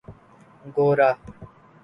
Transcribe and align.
گورا 0.75 1.09